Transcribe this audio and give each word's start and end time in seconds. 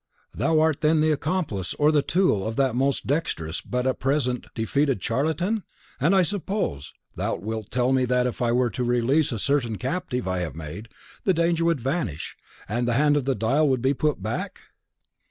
Thou 0.33 0.59
art 0.59 0.81
then 0.81 0.99
the 0.99 1.11
accomplice 1.11 1.75
or 1.75 1.91
the 1.91 2.01
tool 2.01 2.47
of 2.47 2.55
that 2.55 2.75
most 2.75 3.05
dexterous, 3.05 3.61
but, 3.61 3.85
at 3.85 3.99
present, 3.99 4.47
defeated 4.55 4.99
charlatan? 5.03 5.61
And 5.99 6.15
I 6.15 6.23
suppose 6.23 6.91
thou 7.15 7.35
wilt 7.35 7.69
tell 7.69 7.91
me 7.91 8.05
that 8.05 8.25
if 8.25 8.41
I 8.41 8.51
were 8.51 8.71
to 8.71 8.83
release 8.83 9.31
a 9.31 9.37
certain 9.37 9.77
captive 9.77 10.27
I 10.27 10.39
have 10.39 10.55
made, 10.55 10.89
the 11.23 11.35
danger 11.35 11.65
would 11.65 11.81
vanish, 11.81 12.35
and 12.67 12.87
the 12.87 12.93
hand 12.93 13.15
of 13.15 13.25
the 13.25 13.35
dial 13.35 13.69
would 13.69 13.83
be 13.83 13.93
put 13.93 14.23
back?" 14.23 14.61